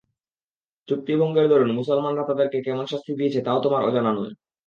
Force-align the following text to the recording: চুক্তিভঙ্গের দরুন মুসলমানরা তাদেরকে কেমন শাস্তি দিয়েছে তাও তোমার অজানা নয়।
চুক্তিভঙ্গের 0.87 1.45
দরুন 1.51 1.71
মুসলমানরা 1.79 2.23
তাদেরকে 2.29 2.57
কেমন 2.61 2.85
শাস্তি 2.85 3.11
দিয়েছে 3.19 3.39
তাও 3.45 3.59
তোমার 3.65 3.81
অজানা 3.83 4.11
নয়। 4.13 4.33